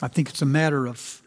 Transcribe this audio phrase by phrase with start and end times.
[0.00, 1.22] I think it's a matter of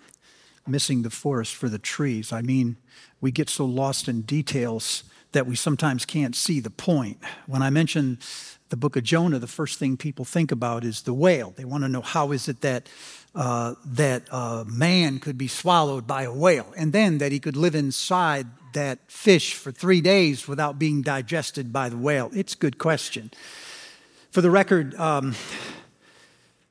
[0.68, 2.32] missing the forest for the trees.
[2.32, 2.78] I mean,
[3.20, 5.04] we get so lost in details
[5.34, 7.18] that we sometimes can't see the point.
[7.48, 8.20] When I mention
[8.70, 11.54] the book of Jonah, the first thing people think about is the whale.
[11.56, 12.88] They want to know how is it that
[13.34, 17.56] uh, that uh, man could be swallowed by a whale, and then that he could
[17.56, 22.30] live inside that fish for three days without being digested by the whale.
[22.34, 23.32] It's a good question.
[24.32, 25.36] For the record, um,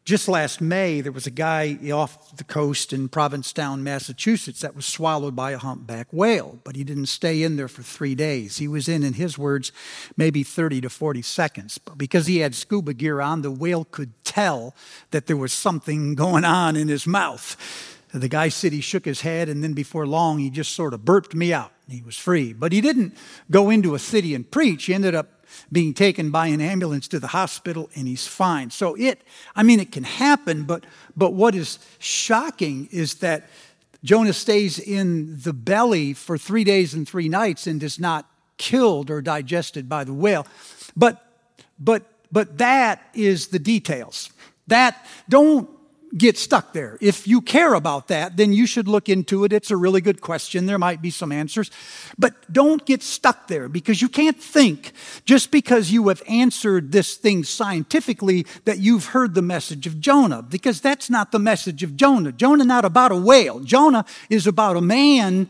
[0.05, 4.87] just last May, there was a guy off the coast in Provincetown, Massachusetts, that was
[4.87, 8.59] swallowed by a humpback whale, but he didn't stay in there for three days.
[8.59, 9.73] He was in, in his words,
[10.16, 11.78] maybe 30 to 40 seconds.
[11.78, 14.75] But because he had scuba gear on, the whale could tell
[15.11, 17.56] that there was something going on in his mouth.
[18.12, 21.05] The guy said he shook his head, and then before long, he just sort of
[21.05, 21.73] burped me out.
[21.89, 22.53] He was free.
[22.53, 23.17] But he didn't
[23.51, 24.87] go into a city and preach.
[24.87, 25.40] He ended up
[25.73, 28.71] being taken by an ambulance to the hospital and he's fine.
[28.71, 29.23] So it,
[29.55, 30.85] I mean, it can happen, but,
[31.17, 33.49] but what is shocking is that
[34.03, 38.27] Jonah stays in the belly for three days and three nights and is not
[38.57, 40.47] killed or digested by the whale.
[40.97, 41.25] But,
[41.79, 44.31] but, but that is the details.
[44.67, 45.69] That, don't
[46.16, 46.98] get stuck there.
[47.00, 49.53] If you care about that, then you should look into it.
[49.53, 50.67] It's a really good question.
[50.67, 51.70] There might be some answers.
[52.19, 54.92] But don't get stuck there because you can't think
[55.25, 60.42] just because you have answered this thing scientifically that you've heard the message of Jonah
[60.42, 62.33] because that's not the message of Jonah.
[62.33, 63.61] Jonah not about a whale.
[63.61, 65.48] Jonah is about a man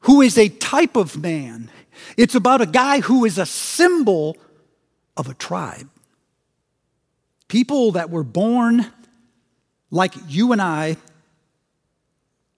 [0.00, 1.70] who is a type of man.
[2.16, 4.36] It's about a guy who is a symbol
[5.16, 5.88] of a tribe.
[7.46, 8.86] People that were born
[9.90, 10.96] like you and I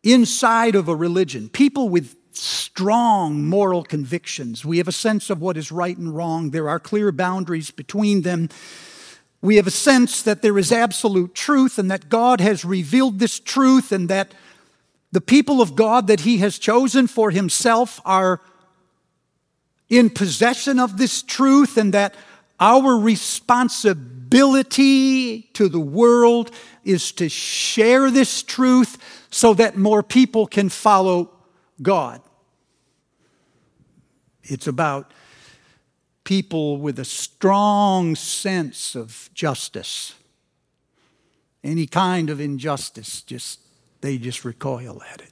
[0.03, 4.65] inside of a religion, people with strong moral convictions.
[4.65, 8.23] We have a sense of what is right and wrong, there are clear boundaries between
[8.23, 8.49] them.
[9.41, 13.41] We have a sense that there is absolute truth and that God has revealed this
[13.41, 14.35] truth and that
[15.11, 18.41] the people of God that He has chosen for Himself are
[19.89, 22.15] in possession of this truth and that
[22.63, 26.53] our responsibility to the world
[26.85, 31.29] is to share this truth so that more people can follow
[31.83, 32.21] God.
[34.45, 35.11] It's about
[36.23, 40.15] people with a strong sense of justice.
[41.65, 43.59] Any kind of injustice, just
[44.03, 45.32] they just recoil at it.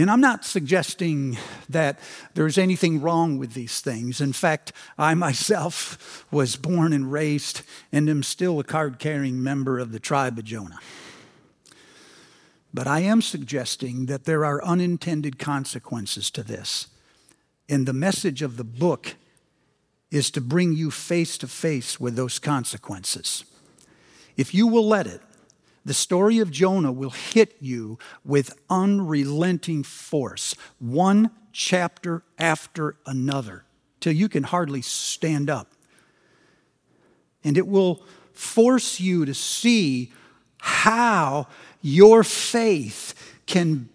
[0.00, 1.36] And I'm not suggesting
[1.68, 1.98] that
[2.32, 4.22] there's anything wrong with these things.
[4.22, 7.60] In fact, I myself was born and raised
[7.92, 10.78] and am still a card carrying member of the tribe of Jonah.
[12.72, 16.86] But I am suggesting that there are unintended consequences to this.
[17.68, 19.16] And the message of the book
[20.10, 23.44] is to bring you face to face with those consequences.
[24.38, 25.20] If you will let it,
[25.84, 33.64] the story of Jonah will hit you with unrelenting force, one chapter after another,
[33.98, 35.72] till you can hardly stand up.
[37.42, 38.02] And it will
[38.34, 40.12] force you to see
[40.58, 41.46] how
[41.80, 43.14] your faith
[43.46, 43.88] can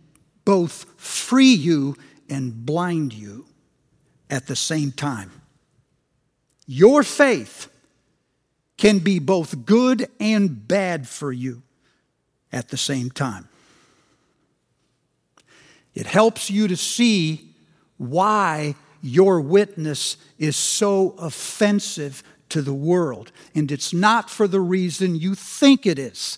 [0.43, 1.95] both free you
[2.27, 3.45] and blind you
[4.29, 5.31] at the same time.
[6.65, 7.71] Your faith
[8.77, 11.61] can be both good and bad for you
[12.55, 13.47] at the same time.
[15.93, 17.53] It helps you to see
[17.97, 23.31] why your witness is so offensive to the world.
[23.53, 26.37] And it's not for the reason you think it is.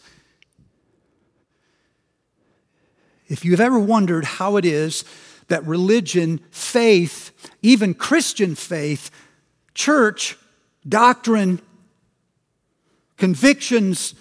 [3.28, 5.06] If you've ever wondered how it is
[5.48, 9.12] that religion, faith, even Christian faith,
[9.74, 10.38] church,
[10.88, 11.62] doctrine,
[13.18, 14.14] convictions,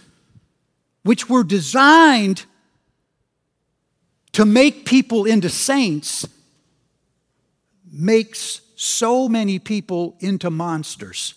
[1.07, 2.45] which were designed
[4.33, 6.27] to make people into saints,
[7.91, 11.35] makes so many people into monsters.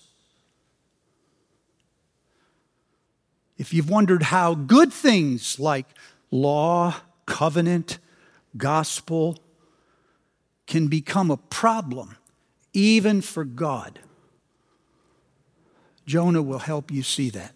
[3.60, 5.86] If you've wondered how good things like
[6.32, 6.96] law,
[7.28, 8.00] covenant,
[8.58, 9.38] gospel
[10.66, 12.18] can become a problem,
[12.74, 14.00] even for God,
[16.08, 17.54] Jonah will help you see that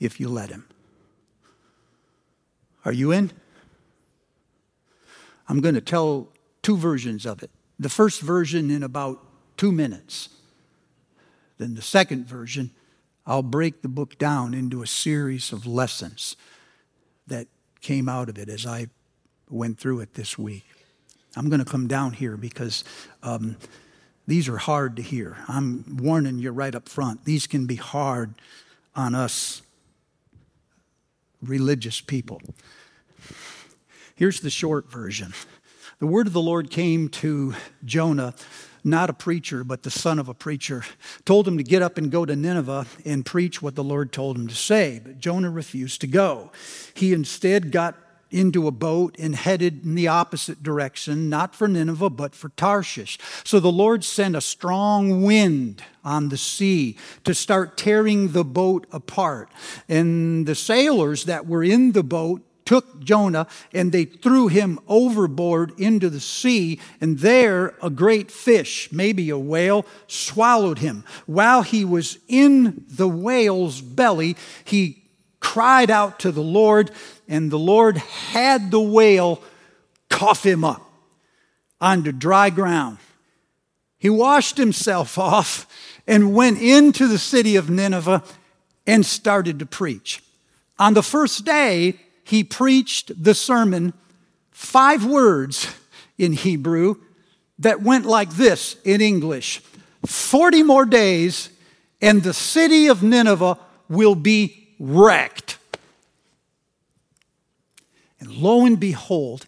[0.00, 0.66] if you let him.
[2.84, 3.30] Are you in?
[5.48, 6.28] I'm going to tell
[6.62, 7.50] two versions of it.
[7.78, 9.24] The first version in about
[9.56, 10.28] two minutes.
[11.58, 12.70] Then the second version,
[13.26, 16.36] I'll break the book down into a series of lessons
[17.26, 17.48] that
[17.80, 18.86] came out of it as I
[19.48, 20.64] went through it this week.
[21.36, 22.84] I'm going to come down here because
[23.22, 23.56] um,
[24.26, 25.36] these are hard to hear.
[25.48, 27.24] I'm warning you right up front.
[27.24, 28.34] These can be hard
[28.94, 29.62] on us
[31.42, 32.40] religious people.
[34.14, 35.32] Here's the short version
[35.98, 37.54] the word of the Lord came to
[37.84, 38.34] Jonah
[38.84, 40.84] not a preacher, but the son of a preacher,
[41.24, 44.36] told him to get up and go to Nineveh and preach what the Lord told
[44.36, 45.00] him to say.
[45.02, 46.50] But Jonah refused to go.
[46.94, 47.96] He instead got
[48.30, 53.18] into a boat and headed in the opposite direction, not for Nineveh, but for Tarshish.
[53.44, 58.86] So the Lord sent a strong wind on the sea to start tearing the boat
[58.92, 59.50] apart.
[59.88, 65.72] And the sailors that were in the boat took Jonah and they threw him overboard
[65.76, 71.04] into the sea, and there a great fish, maybe a whale, swallowed him.
[71.26, 75.02] While he was in the whale's belly, he
[75.40, 76.92] cried out to the Lord,
[77.30, 79.40] and the Lord had the whale
[80.10, 80.82] cough him up
[81.80, 82.98] onto dry ground.
[83.96, 85.66] He washed himself off
[86.06, 88.24] and went into the city of Nineveh
[88.86, 90.22] and started to preach.
[90.78, 93.92] On the first day, he preached the sermon,
[94.50, 95.72] five words
[96.18, 96.96] in Hebrew,
[97.60, 99.62] that went like this in English
[100.06, 101.50] 40 more days,
[102.00, 103.58] and the city of Nineveh
[103.90, 105.58] will be wrecked.
[108.20, 109.46] And lo and behold,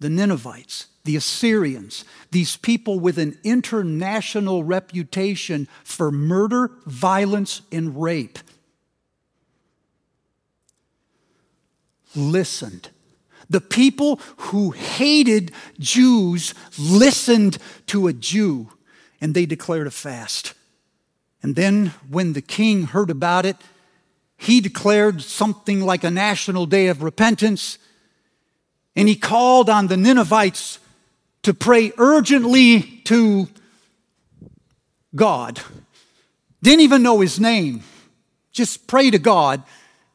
[0.00, 8.38] the Ninevites, the Assyrians, these people with an international reputation for murder, violence, and rape,
[12.16, 12.90] listened.
[13.48, 18.68] The people who hated Jews listened to a Jew
[19.20, 20.54] and they declared a fast.
[21.42, 23.56] And then, when the king heard about it,
[24.36, 27.78] he declared something like a national day of repentance
[28.96, 30.78] and he called on the Ninevites
[31.42, 33.48] to pray urgently to
[35.14, 35.60] God.
[36.62, 37.82] Didn't even know his name.
[38.52, 39.62] Just pray to God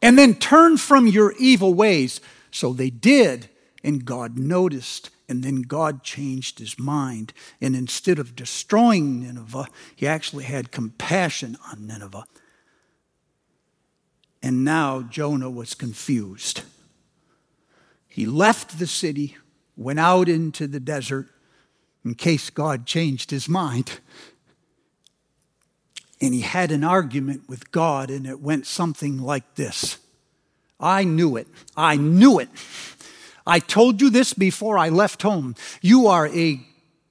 [0.02, 2.22] and then turn from your evil ways.
[2.52, 3.50] So they did,
[3.84, 5.10] and God noticed.
[5.28, 7.34] And then God changed his mind.
[7.60, 12.26] And instead of destroying Nineveh, he actually had compassion on Nineveh.
[14.44, 16.62] And now Jonah was confused.
[18.16, 19.36] He left the city,
[19.76, 21.28] went out into the desert
[22.06, 24.00] in case God changed his mind.
[26.22, 29.98] And he had an argument with God, and it went something like this
[30.80, 31.46] I knew it.
[31.76, 32.48] I knew it.
[33.46, 35.54] I told you this before I left home.
[35.82, 36.62] You are a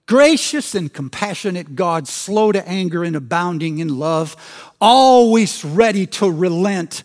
[0.06, 7.04] gracious and compassionate God, slow to anger and abounding in love, always ready to relent.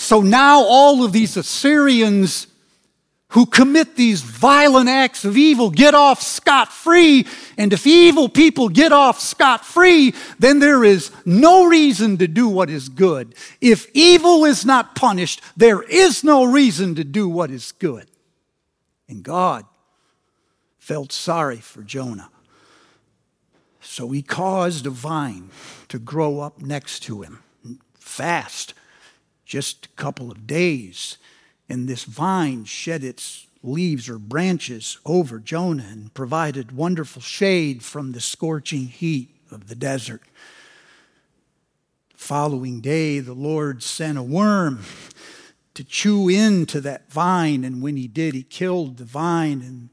[0.00, 2.46] So now all of these Assyrians
[3.28, 7.26] who commit these violent acts of evil get off scot free.
[7.58, 12.48] And if evil people get off scot free, then there is no reason to do
[12.48, 13.34] what is good.
[13.60, 18.10] If evil is not punished, there is no reason to do what is good.
[19.06, 19.66] And God
[20.78, 22.30] felt sorry for Jonah.
[23.82, 25.50] So he caused a vine
[25.88, 27.42] to grow up next to him,
[27.98, 28.72] fast,
[29.50, 31.18] just a couple of days
[31.68, 38.12] and this vine shed its leaves or branches over Jonah and provided wonderful shade from
[38.12, 40.22] the scorching heat of the desert.
[42.14, 44.84] following day, the Lord sent a worm
[45.74, 49.88] to chew into that vine, and when he did, he killed the vine, and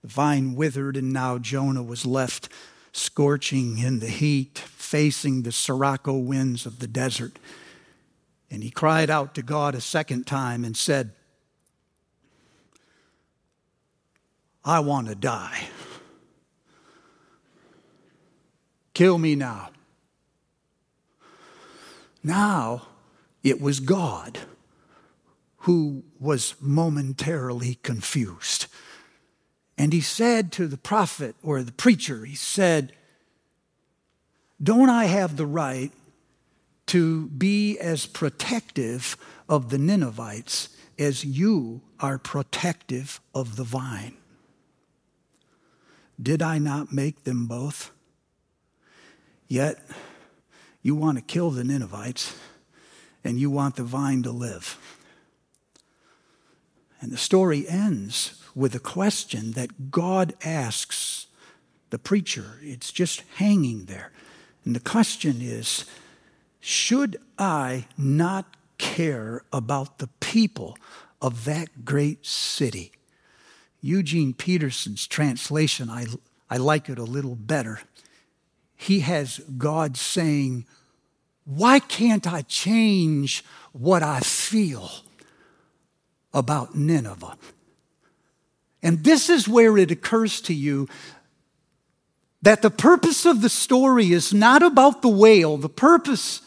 [0.00, 2.48] the vine withered, and now Jonah was left
[2.92, 7.38] scorching in the heat, facing the sirocco winds of the desert.
[8.52, 11.12] And he cried out to God a second time and said,
[14.62, 15.68] I want to die.
[18.92, 19.70] Kill me now.
[22.22, 22.88] Now
[23.42, 24.40] it was God
[25.60, 28.66] who was momentarily confused.
[29.78, 32.92] And he said to the prophet or the preacher, he said,
[34.62, 35.90] Don't I have the right
[36.92, 39.16] to be as protective
[39.48, 40.68] of the Ninevites
[40.98, 44.14] as you are protective of the vine?
[46.20, 47.92] Did I not make them both?
[49.48, 49.82] Yet
[50.82, 52.36] you want to kill the Ninevites
[53.24, 54.78] and you want the vine to live.
[57.00, 61.26] And the story ends with a question that God asks
[61.88, 62.58] the preacher.
[62.60, 64.12] It's just hanging there.
[64.66, 65.86] And the question is
[66.64, 70.78] Should I not care about the people
[71.20, 72.92] of that great city?
[73.80, 76.06] Eugene Peterson's translation, I,
[76.48, 77.80] I like it a little better.
[78.76, 80.64] He has God saying,
[81.44, 84.88] why can't I change what I feel
[86.32, 87.36] about Nineveh?
[88.84, 90.88] And this is where it occurs to you
[92.40, 95.56] that the purpose of the story is not about the whale.
[95.56, 96.40] The purpose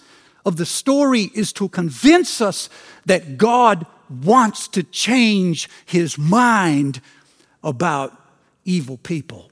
[0.46, 2.70] of the story is to convince us
[3.06, 7.02] that God wants to change his mind
[7.64, 8.14] about
[8.64, 9.50] evil people.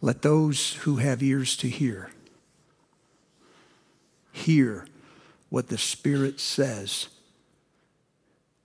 [0.00, 2.10] Let those who have ears to hear
[4.32, 4.86] hear
[5.50, 7.08] what the Spirit says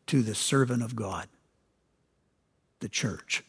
[0.08, 1.28] to the servant of God,
[2.80, 3.44] the church.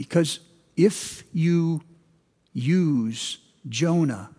[0.00, 0.40] Because
[0.78, 1.82] if you
[2.54, 3.36] use
[3.68, 4.30] Jonah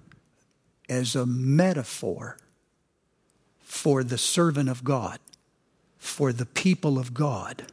[0.90, 2.40] as a metaphor
[3.62, 5.20] for the servant of God,
[6.00, 7.66] for the people of God,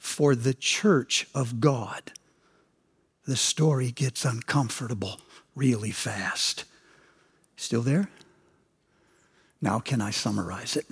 [0.00, 2.10] for the church of God,
[3.24, 5.20] the story gets uncomfortable
[5.54, 6.64] really fast.
[7.54, 8.08] Still there?
[9.60, 10.86] Now, can I summarize it?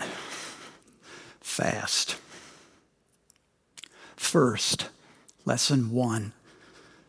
[1.40, 2.18] Fast.
[4.14, 4.90] First,
[5.44, 6.32] lesson one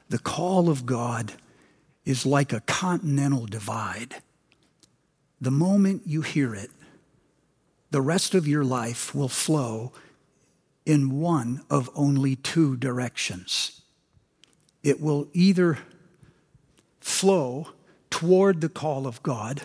[0.10, 1.34] the call of God
[2.04, 4.16] is like a continental divide.
[5.40, 6.70] The moment you hear it,
[7.92, 9.94] the rest of your life will flow
[10.86, 13.82] in one of only two directions.
[14.84, 15.78] It will either
[17.00, 17.70] flow
[18.10, 19.62] toward the call of God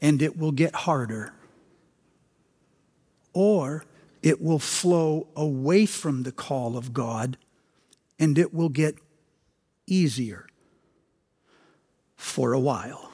[0.00, 1.34] and it will get harder,
[3.34, 3.84] or
[4.22, 7.36] it will flow away from the call of God
[8.18, 8.96] and it will get
[9.86, 10.46] easier
[12.16, 13.12] for a while.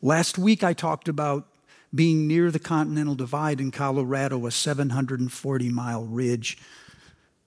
[0.00, 1.46] Last week I talked about
[1.94, 6.58] being near the Continental Divide in Colorado, a 740 mile ridge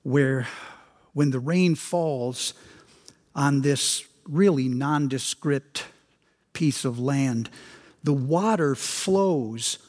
[0.04, 0.48] where
[1.14, 2.54] when the rain falls
[3.34, 5.86] on this really nondescript
[6.54, 7.50] piece of land,
[8.04, 9.80] the water flows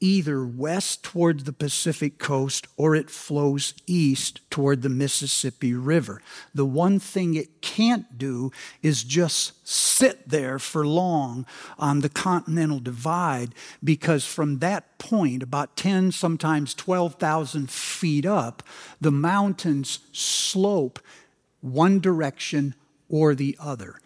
[0.00, 6.22] either west toward the Pacific coast or it flows east toward the Mississippi River.
[6.54, 8.52] The one thing it can't do
[8.82, 11.46] is just sit there for long
[11.78, 18.62] on the continental divide because from that point, about 10, sometimes 12,000 feet up,
[19.00, 21.00] the mountains slope
[21.60, 22.74] one direction
[23.08, 23.98] or the other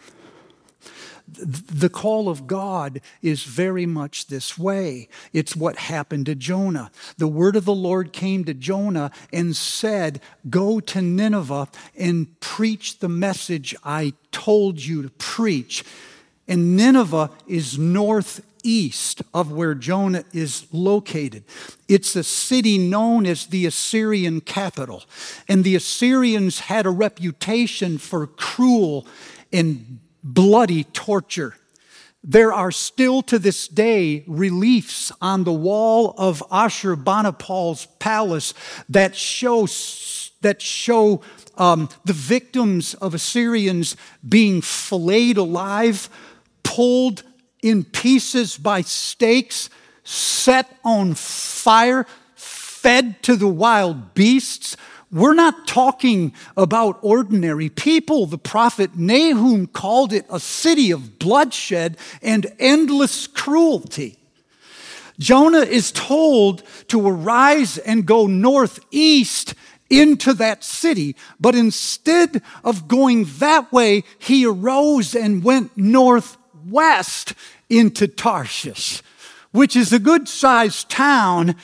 [1.32, 5.08] the call of God is very much this way.
[5.32, 6.90] It's what happened to Jonah.
[7.18, 12.98] The word of the Lord came to Jonah and said, Go to Nineveh and preach
[12.98, 15.84] the message I told you to preach.
[16.48, 21.44] And Nineveh is northeast of where Jonah is located.
[21.88, 25.04] It's a city known as the Assyrian capital.
[25.48, 29.06] And the Assyrians had a reputation for cruel
[29.52, 31.54] and bloody torture.
[32.24, 38.54] There are still to this day reliefs on the wall of Ashurbanipal's palace
[38.88, 39.66] that show,
[40.42, 41.20] that show
[41.56, 46.08] um, the victims of Assyrians being filleted alive,
[46.62, 47.24] pulled
[47.60, 49.68] in pieces by stakes,
[50.04, 54.76] set on fire, fed to the wild beasts,
[55.12, 58.24] we're not talking about ordinary people.
[58.24, 64.18] The prophet Nahum called it a city of bloodshed and endless cruelty.
[65.18, 69.54] Jonah is told to arise and go northeast
[69.90, 77.34] into that city, but instead of going that way, he arose and went northwest
[77.68, 79.02] into Tarshish,
[79.50, 81.54] which is a good sized town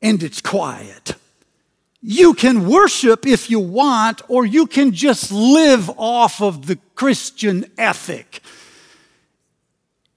[0.00, 1.16] and it's quiet.
[2.02, 7.64] You can worship if you want, or you can just live off of the Christian
[7.78, 8.40] ethic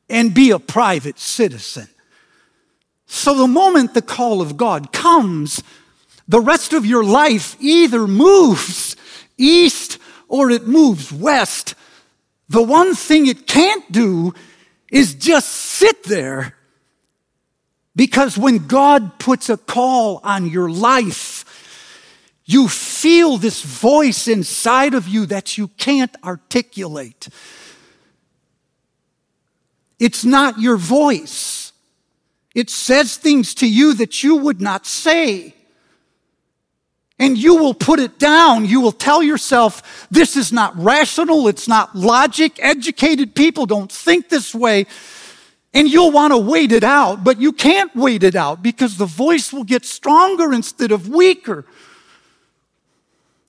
[0.09, 1.87] and be a private citizen.
[3.05, 5.61] So, the moment the call of God comes,
[6.27, 8.95] the rest of your life either moves
[9.37, 11.75] east or it moves west.
[12.49, 14.33] The one thing it can't do
[14.91, 16.55] is just sit there.
[17.95, 21.44] Because when God puts a call on your life,
[22.45, 27.27] you feel this voice inside of you that you can't articulate.
[29.99, 31.73] It's not your voice.
[32.53, 35.55] It says things to you that you would not say.
[37.17, 38.65] And you will put it down.
[38.65, 41.47] You will tell yourself, this is not rational.
[41.47, 42.59] It's not logic.
[42.59, 44.85] Educated people don't think this way.
[45.73, 49.05] And you'll want to wait it out, but you can't wait it out because the
[49.05, 51.65] voice will get stronger instead of weaker.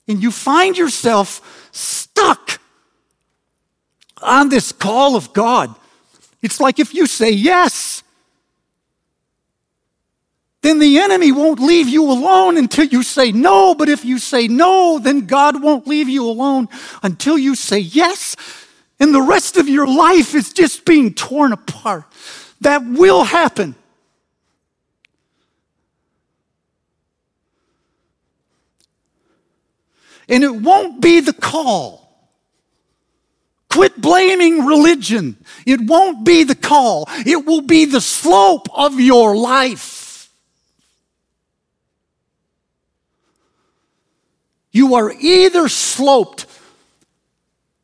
[0.07, 2.59] And you find yourself stuck
[4.21, 5.75] on this call of God.
[6.41, 8.03] It's like if you say yes,
[10.61, 13.75] then the enemy won't leave you alone until you say no.
[13.75, 16.67] But if you say no, then God won't leave you alone
[17.03, 18.35] until you say yes.
[18.99, 22.05] And the rest of your life is just being torn apart.
[22.61, 23.75] That will happen.
[30.29, 32.07] And it won't be the call.
[33.69, 35.37] Quit blaming religion.
[35.65, 37.07] It won't be the call.
[37.25, 40.29] It will be the slope of your life.
[44.71, 46.45] You are either sloped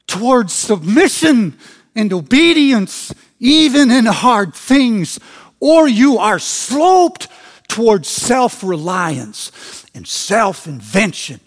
[0.08, 1.58] towards submission
[1.96, 5.20] and obedience, even in hard things,
[5.60, 7.28] or you are sloped
[7.68, 11.40] towards self reliance and self invention,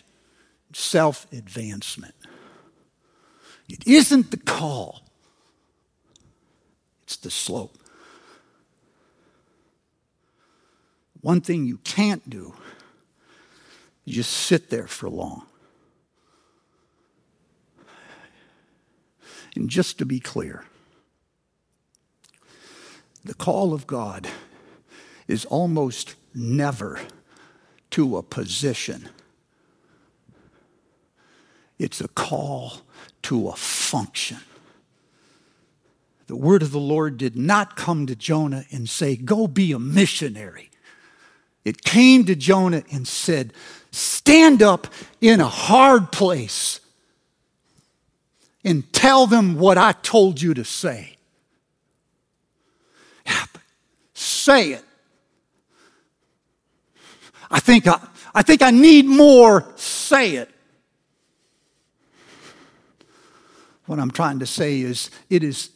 [0.77, 2.15] self advancement.
[3.69, 5.03] It isn't the call,
[7.05, 7.77] it's the slope.
[11.23, 12.55] One thing you can't do
[14.07, 15.47] is just sit there for long.
[19.57, 20.65] And just to be clear,
[23.25, 24.29] the call of God
[25.27, 27.01] is almost never
[27.91, 29.09] to a position.
[31.79, 32.79] It's a call
[33.23, 34.39] to a function.
[36.27, 39.79] The word of the Lord did not come to Jonah and say, Go be a
[39.79, 40.71] missionary.
[41.65, 43.53] It came to Jonah and said,
[43.93, 44.89] Stand up
[45.21, 46.81] in a hard place
[48.65, 51.17] and tell them what I told you to say.
[54.15, 54.85] say it.
[57.51, 58.01] I think I,
[58.35, 59.73] I think I need more.
[59.77, 60.51] Say it.
[63.87, 65.71] What I'm trying to say is, it is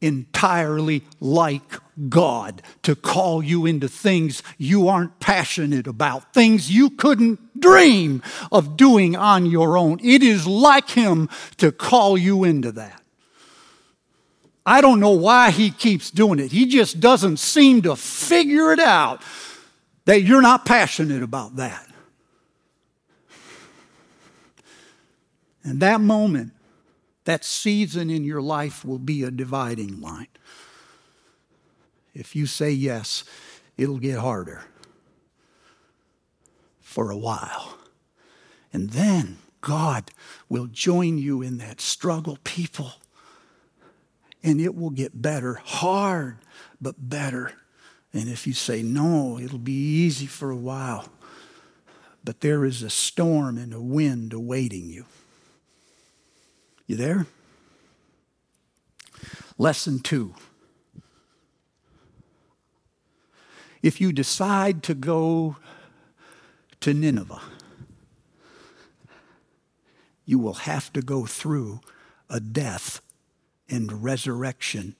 [0.00, 1.62] entirely like
[2.08, 8.76] God to call you into things you aren't passionate about, things you couldn't dream of
[8.76, 10.00] doing on your own.
[10.02, 13.02] It is like Him to call you into that.
[14.64, 16.52] I don't know why He keeps doing it.
[16.52, 19.22] He just doesn't seem to figure it out
[20.06, 21.86] that you're not passionate about that.
[25.62, 26.52] And that moment,
[27.24, 30.28] that season in your life will be a dividing line.
[32.14, 33.24] If you say yes,
[33.76, 34.64] it'll get harder
[36.80, 37.78] for a while.
[38.72, 40.10] And then God
[40.48, 42.92] will join you in that struggle, people.
[44.42, 46.38] And it will get better, hard,
[46.80, 47.52] but better.
[48.12, 51.08] And if you say no, it'll be easy for a while.
[52.24, 55.04] But there is a storm and a wind awaiting you.
[56.90, 57.26] You there?
[59.58, 60.34] Lesson two.
[63.80, 65.54] If you decide to go
[66.80, 67.42] to Nineveh,
[70.24, 71.80] you will have to go through
[72.28, 73.00] a death
[73.68, 74.96] and resurrection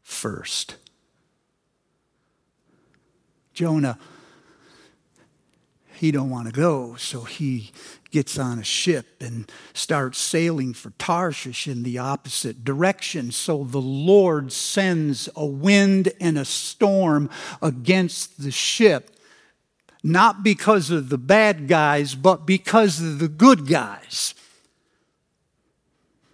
[0.00, 0.76] first.
[3.52, 3.98] Jonah,
[6.00, 7.72] he don't want to go, so he
[8.10, 13.30] gets on a ship and starts sailing for Tarshish in the opposite direction.
[13.32, 17.28] So the Lord sends a wind and a storm
[17.60, 19.10] against the ship,
[20.02, 24.34] not because of the bad guys, but because of the good guys.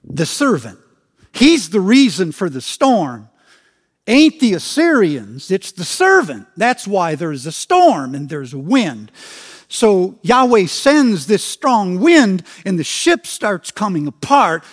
[0.05, 0.79] The servant.
[1.33, 3.31] He's the reason for the storm.
[4.07, 6.47] Ain't the Assyrians, it's the servant.
[6.57, 9.11] That's why there's a storm and there's a wind.
[9.69, 14.65] So Yahweh sends this strong wind and the ship starts coming apart.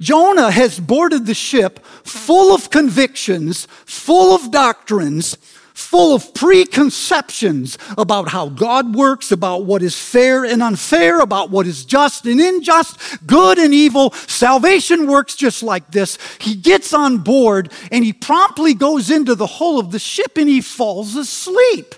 [0.00, 5.36] Jonah has boarded the ship full of convictions, full of doctrines,
[5.74, 11.66] full of preconceptions about how God works, about what is fair and unfair, about what
[11.66, 14.10] is just and unjust, good and evil.
[14.12, 16.18] Salvation works just like this.
[16.40, 20.48] He gets on board and he promptly goes into the hull of the ship and
[20.48, 21.94] he falls asleep.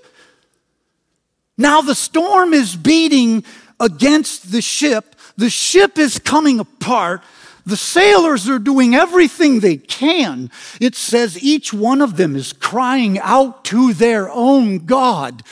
[1.56, 3.44] Now the storm is beating
[3.78, 5.16] against the ship.
[5.36, 7.22] The ship is coming apart.
[7.66, 10.50] The sailors are doing everything they can.
[10.80, 15.42] It says each one of them is crying out to their own God.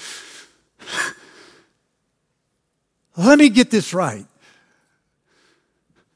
[3.17, 4.27] Let me get this right.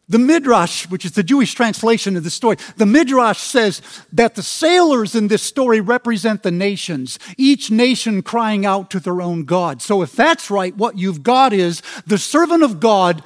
[0.08, 4.42] The Midrash, which is the Jewish translation of the story, the Midrash says that the
[4.42, 9.82] sailors in this story represent the nations, each nation crying out to their own God.
[9.82, 13.24] So if that's right, what you've got is the servant of God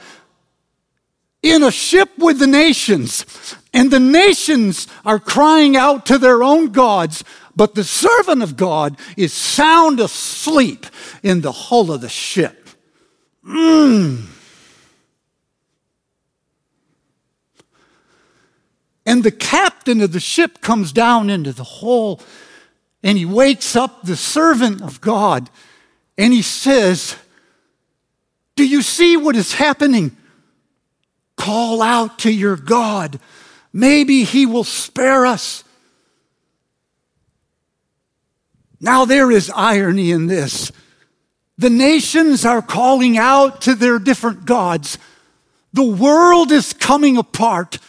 [1.42, 6.70] in a ship with the nations, and the nations are crying out to their own
[6.70, 10.86] gods, but the servant of God is sound asleep
[11.22, 12.70] in the hull of the ship.
[13.46, 14.26] Mm.
[19.10, 22.20] And the captain of the ship comes down into the hole
[23.02, 25.50] and he wakes up the servant of God
[26.16, 27.16] and he says,
[28.54, 30.16] Do you see what is happening?
[31.34, 33.18] Call out to your God.
[33.72, 35.64] Maybe he will spare us.
[38.80, 40.70] Now, there is irony in this.
[41.58, 44.98] The nations are calling out to their different gods.
[45.72, 47.80] The world is coming apart.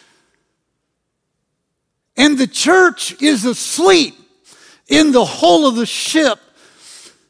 [2.17, 4.15] And the church is asleep
[4.88, 6.39] in the hull of the ship,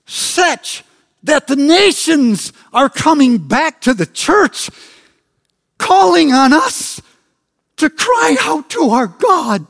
[0.05, 0.83] such
[1.23, 4.69] that the nations are coming back to the church
[5.77, 7.01] calling on us
[7.77, 9.65] to cry out to our God.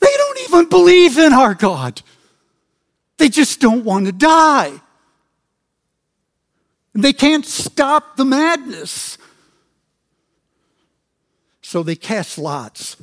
[0.00, 2.02] They don't even believe in our God.
[3.18, 4.80] They just don't want to die.
[6.94, 9.16] And they can't stop the madness.
[11.62, 12.96] So they cast lots,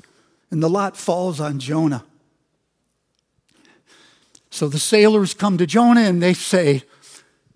[0.51, 2.03] and the lot falls on Jonah.
[4.49, 6.83] So the sailors come to Jonah and they say,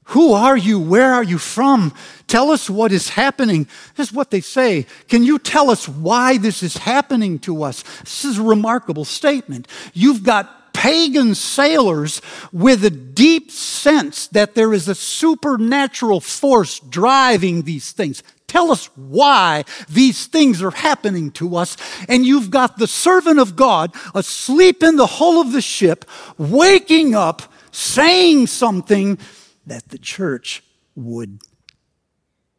[0.07, 0.79] who are you?
[0.79, 1.93] Where are you from?
[2.27, 3.67] Tell us what is happening.
[3.95, 4.85] This is what they say.
[5.07, 7.83] Can you tell us why this is happening to us?
[8.01, 9.67] This is a remarkable statement.
[9.93, 17.61] You've got pagan sailors with a deep sense that there is a supernatural force driving
[17.61, 18.23] these things.
[18.47, 21.77] Tell us why these things are happening to us.
[22.07, 26.05] And you've got the servant of God asleep in the hull of the ship,
[26.37, 29.17] waking up, saying something
[29.65, 30.63] that the church
[30.95, 31.39] would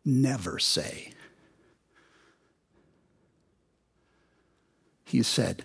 [0.05, 1.13] never say.
[5.05, 5.65] He said,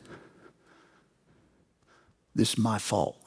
[2.39, 3.17] This is my fault.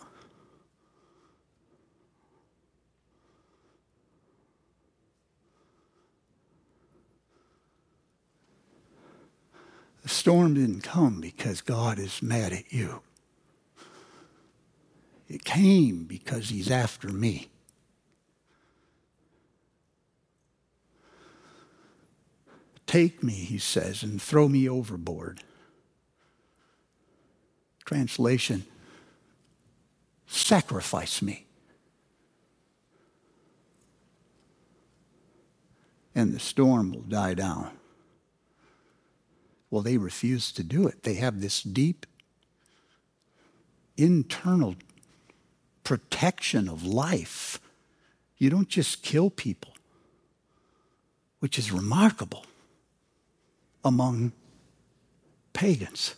[10.03, 13.03] The storm didn't come because God is mad at you.
[15.29, 17.49] It came because He's after me.
[22.87, 25.43] Take me, he says, and throw me overboard.
[27.85, 28.65] Translation
[30.35, 31.45] Sacrifice me.
[36.15, 37.71] And the storm will die down.
[39.71, 41.03] Well, they refuse to do it.
[41.03, 42.07] They have this deep
[43.99, 44.77] internal
[45.85, 47.61] protection of life.
[48.39, 49.75] You don't just kill people,
[51.41, 52.47] which is remarkable
[53.85, 54.33] among
[55.53, 56.15] pagans.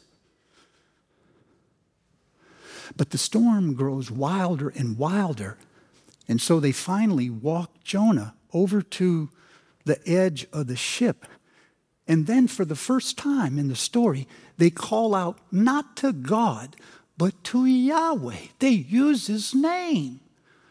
[2.96, 5.56] But the storm grows wilder and wilder.
[6.28, 9.30] And so they finally walk Jonah over to
[9.84, 11.26] the edge of the ship.
[12.06, 16.76] And then, for the first time in the story, they call out not to God,
[17.16, 18.48] but to Yahweh.
[18.58, 20.20] They use his name.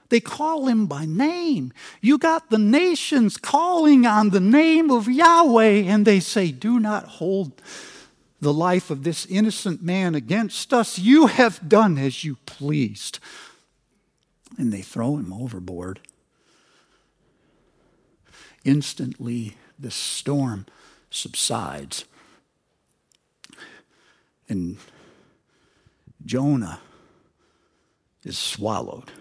[0.10, 1.74] They call him by name.
[2.00, 7.06] You got the nations calling on the name of Yahweh, and they say, Do not
[7.06, 7.60] hold
[8.44, 11.00] the life of this innocent man against us.
[11.00, 13.20] You have done as you pleased.
[14.58, 16.00] And they throw him overboard.
[18.64, 20.66] Instantly, the storm
[21.10, 22.06] subsides.
[24.48, 24.78] And
[26.26, 26.80] Jonah
[28.24, 29.12] is swallowed.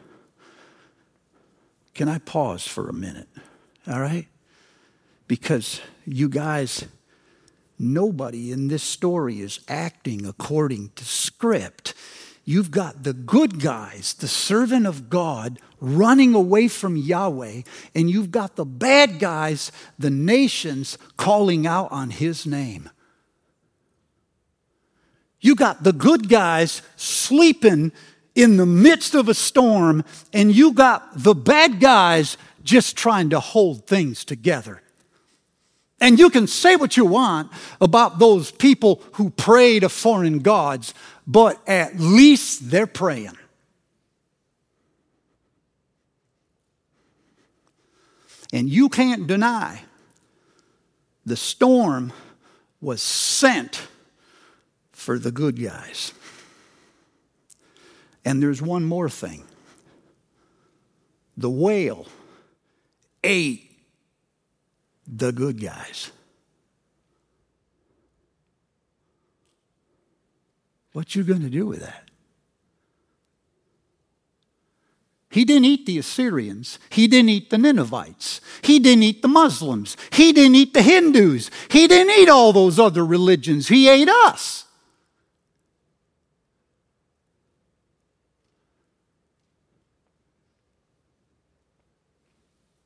[1.94, 3.28] Can I pause for a minute?
[3.86, 4.26] All right?
[5.26, 6.86] Because you guys,
[7.82, 11.94] nobody in this story is acting according to script.
[12.44, 17.62] You've got the good guys, the servant of God, running away from Yahweh,
[17.94, 22.90] and you've got the bad guys, the nations, calling out on his name.
[25.40, 27.92] You got the good guys sleeping
[28.34, 33.40] in the midst of a storm, and you got the bad guys just trying to
[33.40, 34.81] hold things together.
[36.02, 40.94] And you can say what you want about those people who pray to foreign gods,
[41.28, 43.38] but at least they're praying.
[48.52, 49.82] And you can't deny
[51.24, 52.12] the storm
[52.80, 53.86] was sent
[54.90, 56.12] for the good guys.
[58.24, 59.44] And there's one more thing
[61.36, 62.08] the whale
[63.22, 63.71] ate
[65.14, 66.10] the good guys.
[70.92, 72.08] What you going to do with that?
[75.30, 76.78] He didn't eat the Assyrians.
[76.90, 78.42] He didn't eat the Ninevites.
[78.60, 79.96] He didn't eat the Muslims.
[80.10, 81.50] He didn't eat the Hindus.
[81.70, 83.68] He didn't eat all those other religions.
[83.68, 84.66] He ate us.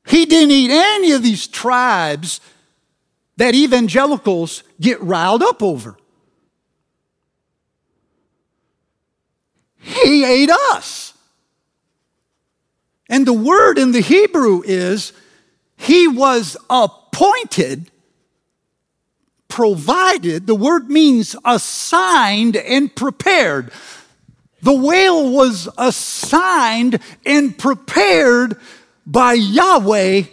[0.07, 2.39] He didn't eat any of these tribes
[3.35, 5.97] that evangelicals get riled up over.
[9.79, 11.13] He ate us.
[13.09, 15.13] And the word in the Hebrew is
[15.77, 17.91] he was appointed,
[19.47, 20.47] provided.
[20.47, 23.71] The word means assigned and prepared.
[24.61, 28.59] The whale was assigned and prepared
[29.07, 30.23] by Yahweh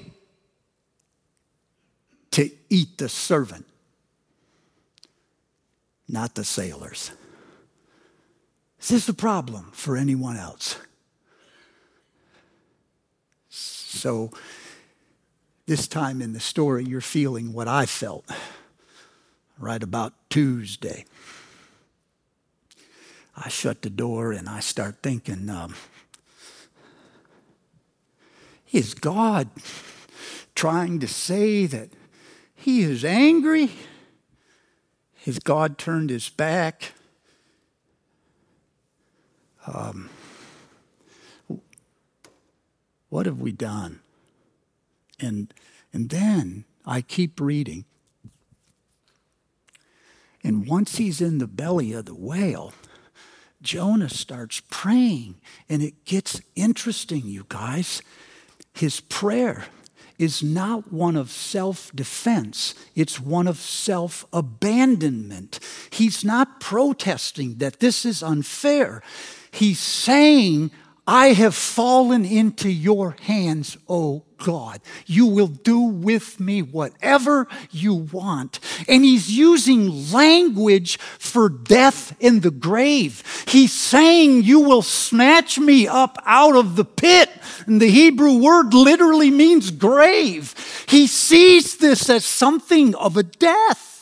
[2.32, 3.64] to eat the servant,
[6.08, 7.12] not the sailors.
[8.80, 10.76] Is this a problem for anyone else?
[13.48, 14.32] So,
[15.66, 18.28] this time in the story, you're feeling what I felt
[19.56, 21.04] right about Tuesday.
[23.36, 25.74] I shut the door and I start thinking, um,
[28.74, 29.48] is God
[30.54, 31.90] trying to say that
[32.54, 33.70] He is angry?
[35.24, 36.92] Has God turned His back?
[39.66, 40.10] Um,
[43.08, 44.00] what have we done?
[45.20, 45.54] And,
[45.92, 47.84] and then I keep reading.
[50.42, 52.74] And once he's in the belly of the whale,
[53.62, 55.36] Jonah starts praying.
[55.68, 58.02] And it gets interesting, you guys.
[58.74, 59.64] His prayer
[60.18, 65.60] is not one of self defense, it's one of self abandonment.
[65.90, 69.02] He's not protesting that this is unfair.
[69.50, 70.72] He's saying,
[71.06, 74.80] I have fallen into your hands, O God.
[75.06, 78.58] You will do with me whatever you want.
[78.88, 83.22] And he's using language for death in the grave.
[83.46, 87.30] He's saying, You will snatch me up out of the pit.
[87.66, 90.54] And the Hebrew word literally means grave.
[90.88, 93.93] He sees this as something of a death.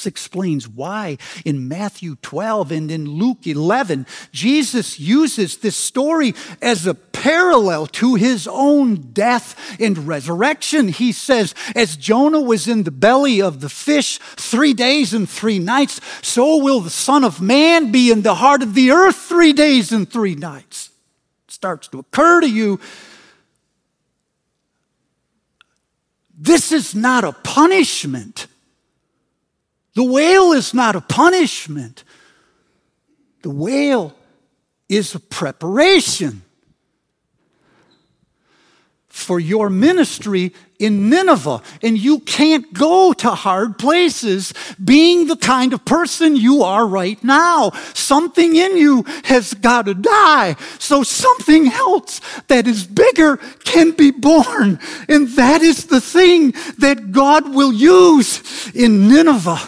[0.00, 6.86] This explains why in Matthew 12 and in Luke 11, Jesus uses this story as
[6.86, 10.88] a parallel to his own death and resurrection.
[10.88, 15.58] He says, As Jonah was in the belly of the fish three days and three
[15.58, 19.52] nights, so will the Son of Man be in the heart of the earth three
[19.52, 20.88] days and three nights.
[21.46, 22.80] It starts to occur to you
[26.42, 28.46] this is not a punishment.
[30.00, 32.04] The whale is not a punishment,
[33.42, 34.14] the whale
[34.88, 36.40] is a preparation
[39.10, 41.60] for your ministry in Nineveh.
[41.82, 47.22] And you can't go to hard places being the kind of person you are right
[47.22, 47.68] now.
[47.92, 50.56] Something in you has got to die.
[50.78, 54.78] So something else that is bigger can be born.
[55.10, 59.60] And that is the thing that God will use in Nineveh.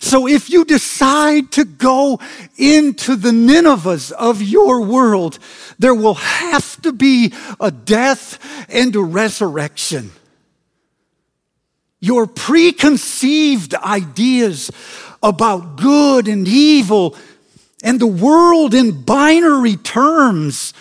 [0.00, 2.20] So if you decide to go
[2.56, 5.38] into the Ninevehs of your world,
[5.78, 8.38] there will have to be a death
[8.70, 10.10] and a resurrection.
[12.00, 14.70] Your preconceived ideas
[15.22, 17.14] about good and evil
[17.84, 20.72] and the world in binary terms.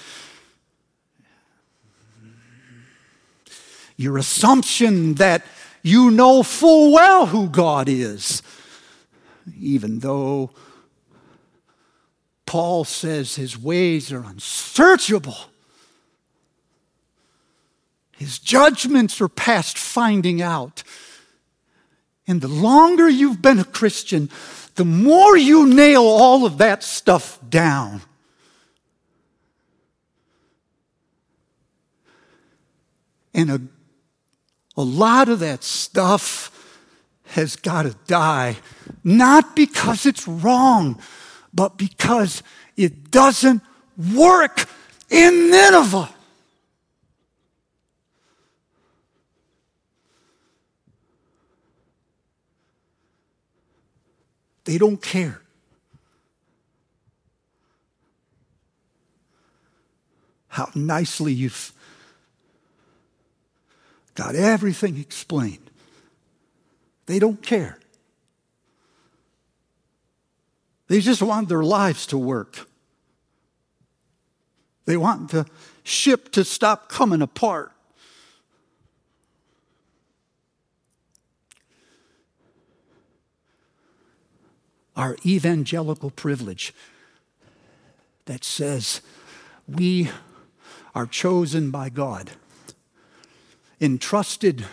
[3.98, 5.46] Your assumption that
[5.84, 8.42] you know full well who God is
[9.58, 10.52] even though
[12.46, 15.38] Paul says his ways are unsearchable.
[18.18, 20.84] His judgments are past finding out.
[22.28, 24.30] And the longer you've been a Christian,
[24.76, 28.02] the more you nail all of that stuff down.
[33.34, 33.62] And a,
[34.76, 36.59] a lot of that stuff
[37.30, 38.58] has got to die,
[39.04, 41.00] not because it's wrong,
[41.54, 42.42] but because
[42.76, 43.62] it doesn't
[44.16, 44.68] work
[45.10, 46.10] in Nineveh.
[54.66, 55.42] They don't care.
[60.48, 61.74] How nicely you've
[64.16, 65.69] got everything explained.
[67.10, 67.80] They don't care.
[70.90, 72.70] They just want their lives to work.
[74.86, 75.48] They want the
[75.82, 77.72] ship to stop coming apart.
[84.96, 86.76] Our evangelical privilege
[88.26, 89.02] that says
[89.68, 90.12] we
[90.94, 92.30] are chosen by God,
[93.82, 94.68] entrusted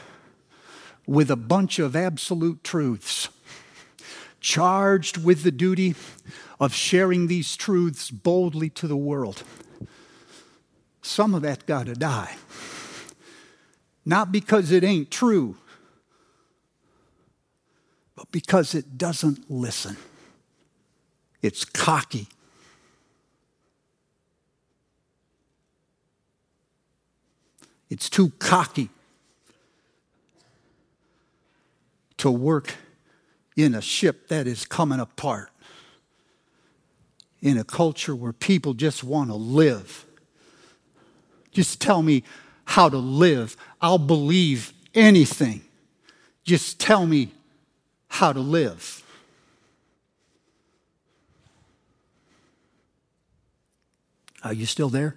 [1.06, 3.28] with a bunch of absolute truths,
[4.40, 5.94] charged with the duty
[6.58, 9.42] of sharing these truths boldly to the world
[11.06, 12.34] some of that got to die.
[14.04, 15.56] Not because it ain't true,
[18.14, 19.96] but because it doesn't listen.
[21.42, 22.28] It's cocky.
[27.88, 28.90] It's too cocky
[32.18, 32.74] to work
[33.56, 35.50] in a ship that is coming apart,
[37.40, 40.06] in a culture where people just want to live
[41.56, 42.22] just tell me
[42.66, 43.56] how to live.
[43.80, 45.62] I'll believe anything.
[46.44, 47.30] Just tell me
[48.08, 49.02] how to live.
[54.44, 55.16] Are you still there?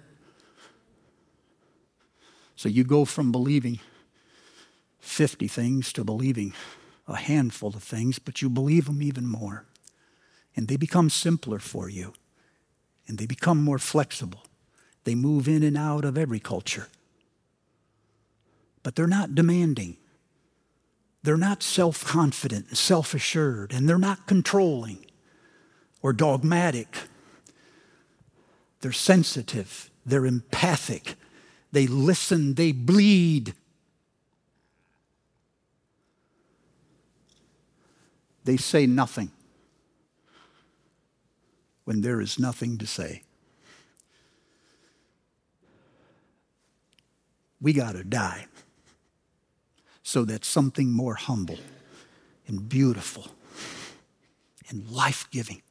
[2.56, 3.78] So you go from believing
[5.00, 6.54] 50 things to believing
[7.06, 9.66] a handful of things, but you believe them even more.
[10.56, 12.12] And they become simpler for you,
[13.06, 14.44] and they become more flexible.
[15.04, 16.88] They move in and out of every culture.
[18.82, 19.96] But they're not demanding.
[21.22, 25.04] They're not self confident and self assured, and they're not controlling
[26.02, 26.96] or dogmatic.
[28.80, 31.14] They're sensitive, they're empathic,
[31.72, 33.54] they listen, they bleed.
[38.44, 39.32] They say nothing
[41.84, 43.22] when there is nothing to say.
[47.60, 48.46] we got to die
[50.02, 51.58] so that something more humble
[52.46, 53.28] and beautiful
[54.68, 55.62] and life giving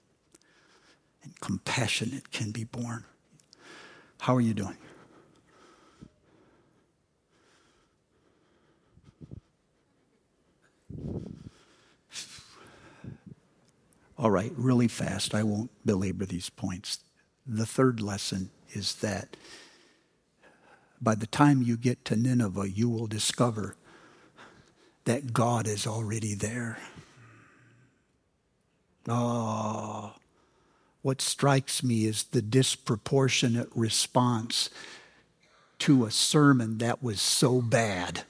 [1.24, 3.06] and compassionate can be born.
[4.20, 4.78] How are you doing?
[14.20, 15.34] All right, really fast.
[15.34, 17.00] I won't belabor these points.
[17.48, 19.38] The third lesson is that
[21.02, 23.78] by the time you get to Nineveh, you will discover
[25.06, 26.78] that God is already there.
[29.08, 30.16] Oh,
[31.02, 34.70] what strikes me is the disproportionate response
[35.80, 38.24] to a sermon that was so bad.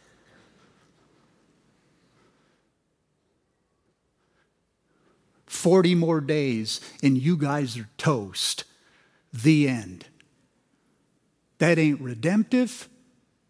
[5.49, 8.65] Forty more days, and you guys are toast.
[9.33, 10.05] The end.
[11.57, 12.87] That ain't redemptive.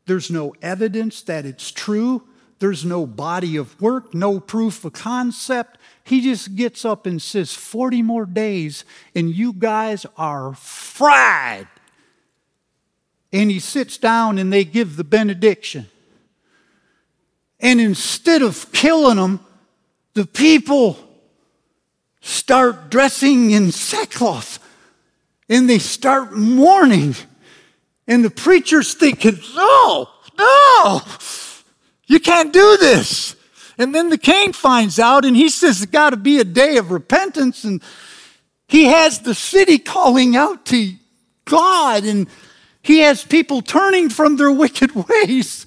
[0.06, 2.24] There's no evidence that it's true.
[2.60, 5.78] There's no body of work, no proof of concept.
[6.06, 11.68] He just gets up and says, 40 more days, and you guys are fried.
[13.34, 15.88] And he sits down and they give the benediction.
[17.60, 19.42] And instead of killing them,
[20.14, 20.98] the people
[22.22, 24.60] start dressing in sackcloth
[25.48, 27.16] and they start mourning.
[28.08, 31.02] And the preacher's thinking, no, no,
[32.08, 33.36] you can't do this.
[33.78, 36.78] And then the king finds out and he says, it's got to be a day
[36.78, 37.64] of repentance.
[37.64, 37.82] And
[38.68, 40.94] he has the city calling out to
[41.46, 42.28] God and
[42.82, 45.66] he has people turning from their wicked ways.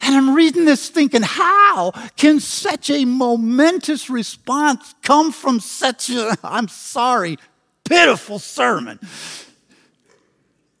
[0.00, 6.36] And I'm reading this thinking, how can such a momentous response come from such a,
[6.42, 7.38] I'm sorry,
[7.84, 8.98] pitiful sermon?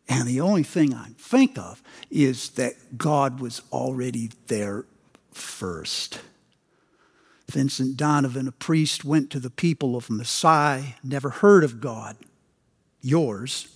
[0.08, 4.84] And the only thing I think of is that God was already there
[5.32, 6.20] first.
[7.48, 12.16] Vincent Donovan, a priest, went to the people of Maasai, never heard of God,
[13.00, 13.68] yours,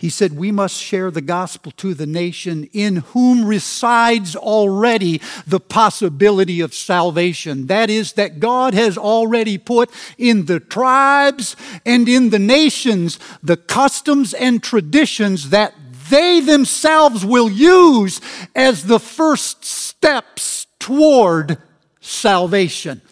[0.00, 5.60] he said, We must share the gospel to the nation in whom resides already the
[5.60, 7.66] possibility of salvation.
[7.66, 13.58] That is, that God has already put in the tribes and in the nations the
[13.58, 15.74] customs and traditions that
[16.08, 18.22] they themselves will use
[18.56, 21.58] as the first steps toward
[22.00, 23.02] salvation.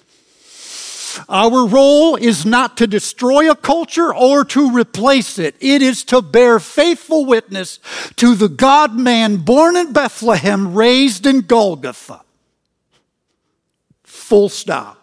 [1.29, 5.57] Our role is not to destroy a culture or to replace it.
[5.61, 7.81] It is to bear faithful witness
[8.17, 12.23] to the God man born in Bethlehem, raised in Golgotha.
[14.05, 14.97] Full stop.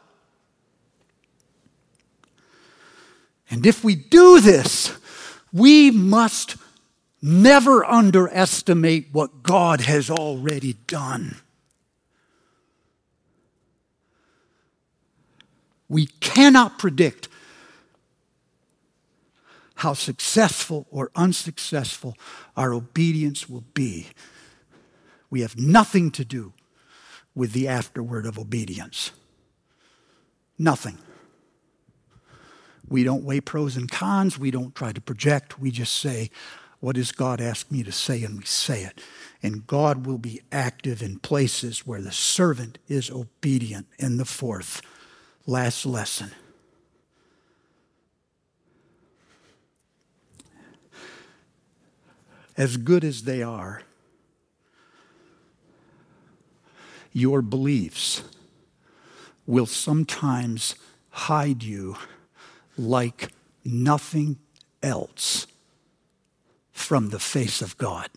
[3.50, 4.92] And if we do this,
[5.54, 6.58] we must
[7.22, 11.38] never underestimate what God has already done.
[15.88, 17.28] We cannot predict
[19.76, 22.16] how successful or unsuccessful
[22.56, 24.08] our obedience will be.
[25.30, 26.54] We have nothing to do
[27.36, 29.12] with the afterword of obedience.
[30.58, 30.98] Nothing.
[32.88, 34.40] We don't weigh pros and cons.
[34.40, 35.60] We don't try to project.
[35.60, 36.30] We just say,
[36.80, 38.24] What does God ask me to say?
[38.24, 39.02] And we say it.
[39.44, 43.88] And God will be active in places where the servant is obedient.
[44.00, 44.82] In the fourth,
[45.46, 46.32] last lesson.
[52.58, 53.82] As good as they are,
[57.12, 58.24] your beliefs
[59.46, 60.76] will sometimes
[61.10, 61.96] hide you
[62.78, 63.32] like
[63.64, 64.38] nothing
[64.82, 65.48] else
[66.72, 68.10] from the face of God.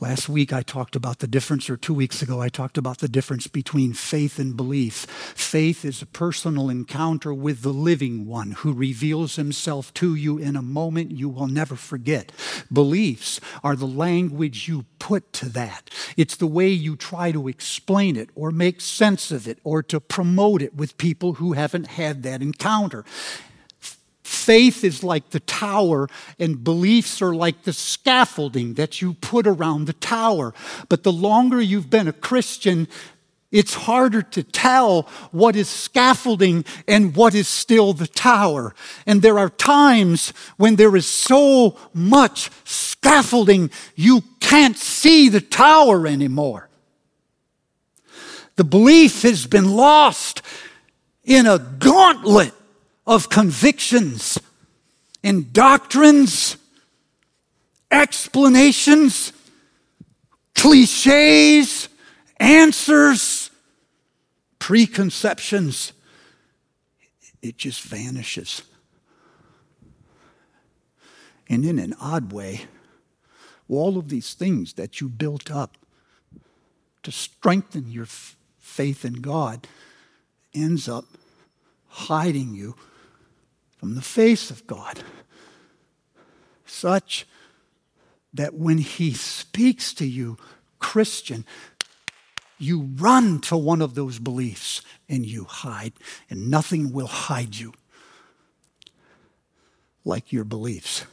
[0.00, 3.08] Last week I talked about the difference, or two weeks ago I talked about the
[3.08, 5.06] difference between faith and belief.
[5.36, 10.56] Faith is a personal encounter with the living one who reveals himself to you in
[10.56, 12.32] a moment you will never forget.
[12.72, 18.16] Beliefs are the language you put to that, it's the way you try to explain
[18.16, 22.22] it or make sense of it or to promote it with people who haven't had
[22.24, 23.04] that encounter.
[24.24, 26.08] Faith is like the tower,
[26.38, 30.54] and beliefs are like the scaffolding that you put around the tower.
[30.88, 32.88] But the longer you've been a Christian,
[33.52, 38.74] it's harder to tell what is scaffolding and what is still the tower.
[39.06, 46.06] And there are times when there is so much scaffolding, you can't see the tower
[46.06, 46.70] anymore.
[48.56, 50.40] The belief has been lost
[51.24, 52.54] in a gauntlet
[53.06, 54.38] of convictions
[55.22, 56.56] and doctrines,
[57.90, 59.32] explanations,
[60.54, 61.88] cliches,
[62.38, 63.50] answers,
[64.58, 65.92] preconceptions.
[67.42, 68.62] It just vanishes.
[71.48, 72.62] And in an odd way,
[73.68, 75.76] all of these things that you built up
[77.02, 79.66] to strengthen your f- faith in God
[80.54, 81.04] ends up
[81.88, 82.76] hiding you
[83.84, 85.00] from the face of God,
[86.64, 87.26] such
[88.32, 90.38] that when He speaks to you,
[90.78, 91.44] Christian,
[92.58, 95.92] you run to one of those beliefs and you hide,
[96.30, 97.74] and nothing will hide you
[100.02, 101.04] like your beliefs.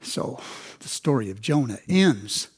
[0.00, 0.40] So
[0.80, 2.48] the story of Jonah ends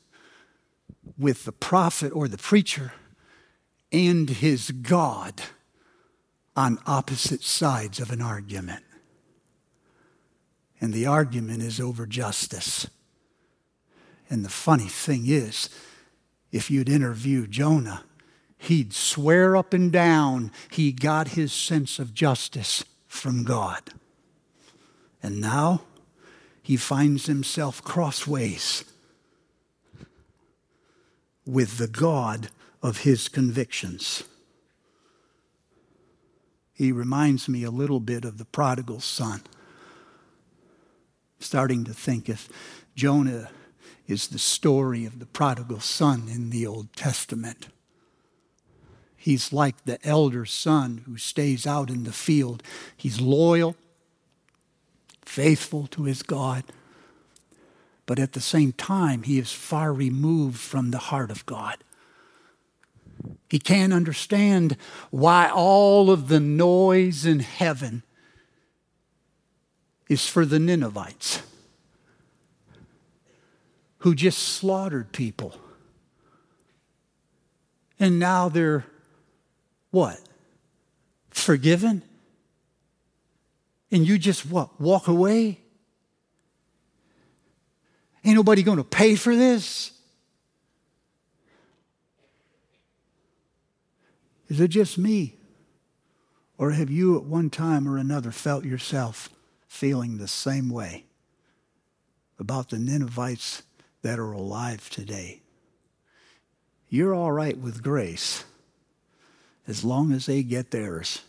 [1.18, 2.95] with the prophet or the preacher
[3.93, 5.43] and his God
[6.57, 8.84] on opposite sides of an argument.
[10.80, 12.88] And the argument is over justice.
[14.28, 15.68] And the funny thing is,
[16.50, 18.05] if you'd interview Jonah,
[18.59, 23.90] he'd swear up and down he got his sense of justice from God.
[25.22, 25.82] And now
[26.62, 28.84] he finds himself crossways
[31.46, 32.48] with the God
[32.82, 34.24] of his convictions.
[36.83, 39.43] He reminds me a little bit of the prodigal son.
[41.39, 42.49] Starting to think if
[42.97, 43.51] Jonah
[44.09, 47.68] is the story of the prodigal son in the Old Testament.
[49.16, 52.64] He's like the elder son who stays out in the field.
[52.97, 53.76] He's loyal,
[55.24, 56.64] faithful to his God,
[58.07, 61.85] but at the same time, he is far removed from the heart of God.
[63.49, 64.77] He can't understand
[65.11, 68.03] why all of the noise in heaven
[70.09, 71.43] is for the Ninevites
[73.99, 75.55] who just slaughtered people.
[78.01, 78.85] And now they're
[79.93, 80.18] what?
[81.31, 82.03] Forgiven?
[83.93, 84.81] And you just what?
[84.81, 85.61] Walk away?
[88.25, 89.93] Ain't nobody going to pay for this?
[94.53, 95.38] Is it just me?
[96.59, 99.30] Or have you at one time or another felt yourself
[99.66, 101.07] feeling the same way
[102.38, 103.62] about the Ninevites
[104.03, 105.40] that are alive today?
[106.90, 108.44] You're all right with grace.
[109.66, 111.22] as long as they get theirs.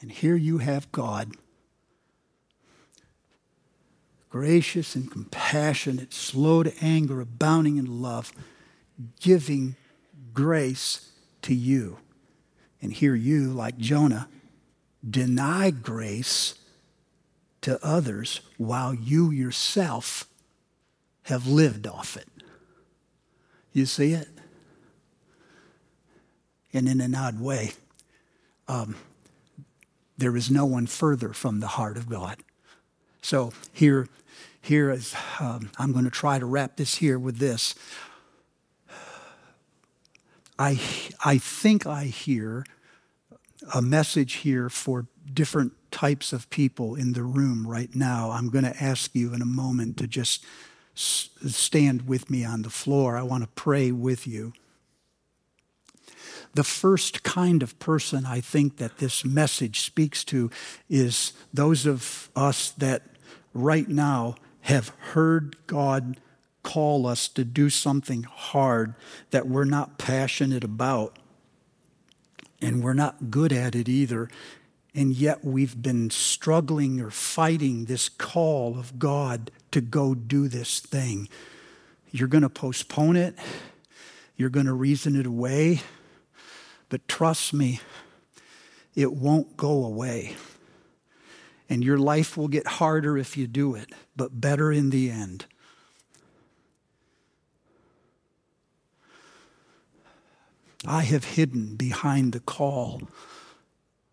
[0.00, 1.36] And here you have God,
[4.28, 8.32] gracious and compassionate, slow to anger, abounding in love,
[9.20, 9.76] giving
[10.32, 11.10] grace
[11.42, 11.98] to you.
[12.80, 14.28] And here you, like Jonah,
[15.08, 16.54] deny grace
[17.62, 20.26] to others while you yourself
[21.24, 22.28] have lived off it.
[23.72, 24.28] You see it?
[26.72, 27.72] And in an odd way,
[28.68, 28.96] um,
[30.18, 32.38] there is no one further from the heart of God.
[33.22, 34.08] So here,
[34.60, 37.74] here is, um, I'm going to try to wrap this here with this.
[40.58, 40.80] I,
[41.24, 42.64] I think I hear
[43.72, 48.30] a message here for different types of people in the room right now.
[48.30, 50.44] I'm going to ask you in a moment to just
[50.94, 53.16] stand with me on the floor.
[53.16, 54.52] I want to pray with you.
[56.54, 60.50] The first kind of person I think that this message speaks to
[60.88, 63.02] is those of us that
[63.52, 66.20] right now have heard God
[66.64, 68.96] call us to do something hard
[69.30, 71.16] that we're not passionate about
[72.60, 74.28] and we're not good at it either.
[74.94, 80.80] And yet we've been struggling or fighting this call of God to go do this
[80.80, 81.28] thing.
[82.10, 83.36] You're going to postpone it,
[84.36, 85.82] you're going to reason it away,
[86.88, 87.80] but trust me,
[88.94, 90.36] it won't go away.
[91.68, 95.46] And your life will get harder if you do it, but better in the end.
[100.86, 103.02] I have hidden behind the call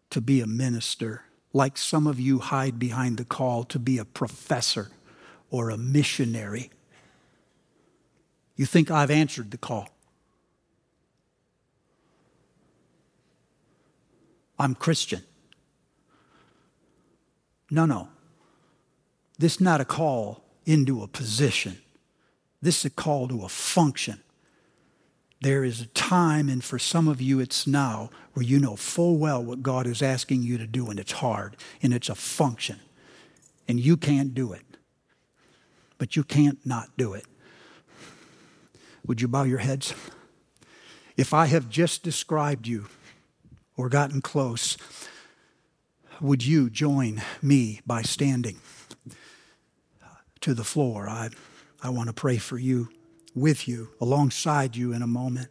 [0.09, 4.05] to be a minister, like some of you hide behind the call to be a
[4.05, 4.89] professor
[5.49, 6.69] or a missionary.
[8.55, 9.89] You think I've answered the call.
[14.59, 15.23] I'm Christian.
[17.71, 18.09] No, no.
[19.39, 21.77] This is not a call into a position.
[22.61, 24.21] This is a call to a function.
[25.41, 29.17] There is a time, and for some of you it's now, where you know full
[29.17, 32.79] well what God is asking you to do, and it's hard, and it's a function,
[33.67, 34.61] and you can't do it.
[35.97, 37.25] But you can't not do it.
[39.07, 39.95] Would you bow your heads?
[41.17, 42.87] If I have just described you
[43.75, 44.77] or gotten close,
[46.19, 48.57] would you join me by standing
[50.41, 51.09] to the floor?
[51.09, 51.29] I,
[51.81, 52.89] I want to pray for you
[53.35, 55.49] with you, alongside you in a moment.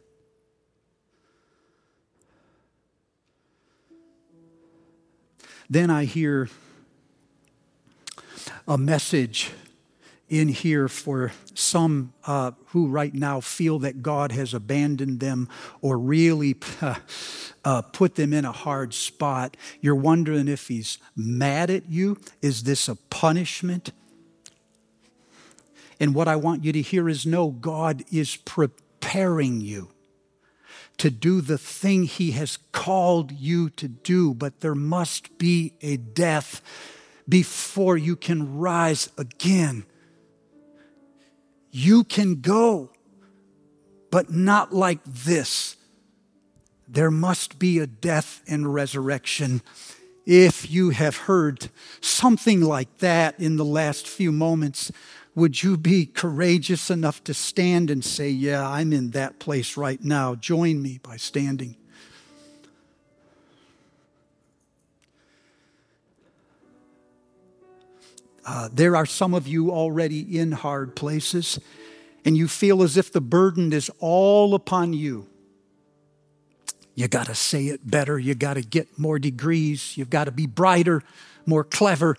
[5.69, 6.49] Then I hear
[8.67, 9.53] a message
[10.29, 15.49] in here for some uh, who right now feel that God has abandoned them
[15.81, 16.57] or really
[17.65, 19.57] uh, put them in a hard spot.
[19.81, 22.19] You're wondering if He's mad at you.
[22.43, 23.93] Is this a punishment?
[26.01, 29.91] And what I want you to hear is no, God is preparing you
[30.97, 35.97] to do the thing He has called you to do, but there must be a
[35.97, 36.63] death
[37.29, 39.85] before you can rise again.
[41.71, 42.91] You can go,
[44.11, 45.77] but not like this.
[46.89, 49.63] There must be a death and resurrection.
[50.27, 51.71] If you have heard
[52.01, 54.91] something like that in the last few moments,
[55.41, 60.03] would you be courageous enough to stand and say, Yeah, I'm in that place right
[60.05, 60.35] now?
[60.35, 61.77] Join me by standing.
[68.45, 71.59] Uh, there are some of you already in hard places,
[72.25, 75.27] and you feel as if the burden is all upon you.
[76.95, 78.19] You got to say it better.
[78.19, 79.97] You got to get more degrees.
[79.97, 81.03] You've got to be brighter,
[81.47, 82.19] more clever.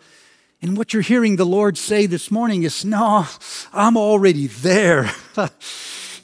[0.61, 3.25] And what you're hearing the Lord say this morning is, No,
[3.73, 5.11] I'm already there.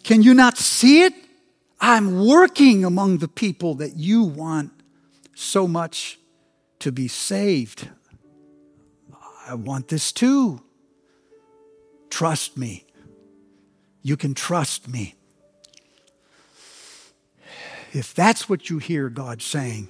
[0.04, 1.14] Can you not see it?
[1.80, 4.72] I'm working among the people that you want
[5.36, 6.20] so much
[6.80, 7.90] to be saved.
[9.48, 10.62] I want this too.
[12.10, 12.86] Trust me.
[14.02, 15.16] You can trust me.
[17.94, 19.90] If that's what you hear God saying,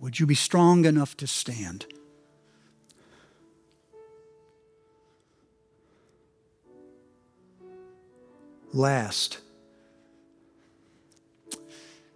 [0.00, 1.86] would you be strong enough to stand?
[8.72, 9.38] Last.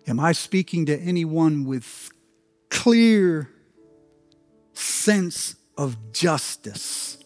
[0.07, 2.11] Am I speaking to anyone with
[2.71, 3.49] clear
[4.73, 7.19] sense of justice,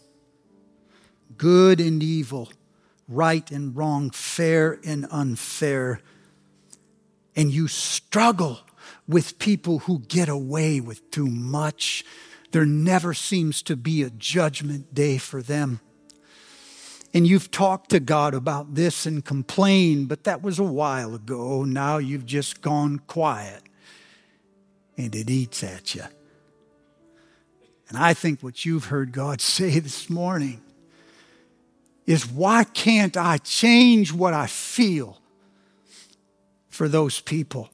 [1.37, 2.49] good and evil,
[3.07, 6.01] right and wrong, fair and unfair.
[7.35, 8.59] And you struggle
[9.07, 12.03] with people who get away with too much.
[12.51, 15.79] There never seems to be a judgment day for them.
[17.17, 21.63] And you've talked to God about this and complained, but that was a while ago.
[21.63, 23.63] Now you've just gone quiet
[24.97, 26.03] and it eats at you.
[27.89, 30.61] And I think what you've heard God say this morning
[32.05, 35.19] is why can't I change what I feel
[36.69, 37.71] for those people?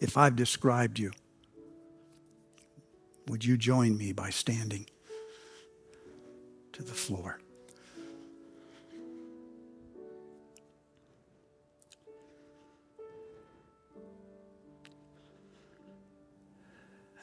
[0.00, 1.12] If I've described you,
[3.28, 4.86] would you join me by standing
[6.72, 7.40] to the floor?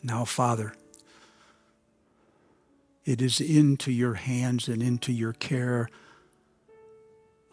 [0.04, 0.74] Now, Father,
[3.06, 5.90] it is into your hands and into your care.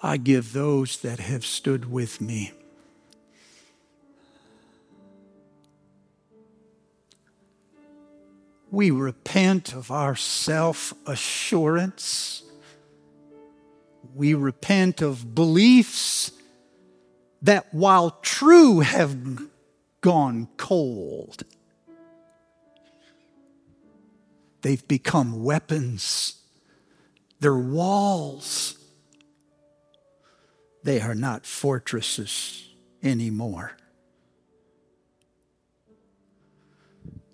[0.03, 2.53] I give those that have stood with me.
[8.70, 12.42] We repent of our self assurance.
[14.14, 16.32] We repent of beliefs
[17.42, 19.16] that, while true, have
[20.00, 21.42] gone cold.
[24.62, 26.40] They've become weapons.
[27.40, 28.76] They're walls.
[30.82, 32.68] They are not fortresses
[33.02, 33.76] anymore.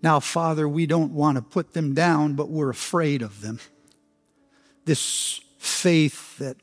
[0.03, 3.61] Now, Father, we don't want to put them down, but we're afraid of them.
[4.85, 6.57] This faith that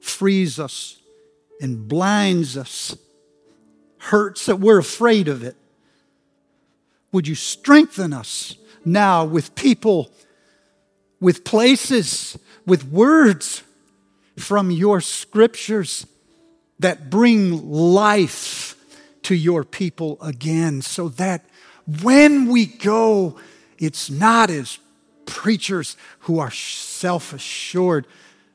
[0.00, 1.00] frees us
[1.60, 2.96] and blinds us
[3.98, 5.56] hurts that we're afraid of it.
[7.12, 10.10] Would you strengthen us now with people,
[11.20, 13.62] with places, with words
[14.36, 16.06] from your scriptures
[16.78, 18.76] that bring life
[19.22, 21.44] to your people again so that
[22.02, 23.38] when we go,
[23.78, 24.78] it's not as
[25.24, 28.06] preachers who are self assured,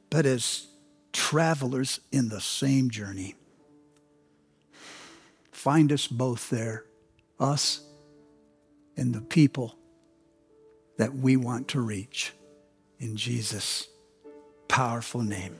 [0.10, 0.68] but as
[1.12, 3.36] travelers in the same journey.
[5.52, 6.86] Find us both there,
[7.40, 7.82] us
[8.96, 9.76] and the people
[10.98, 12.34] that we want to reach.
[13.00, 13.88] In Jesus'
[14.68, 15.58] powerful name.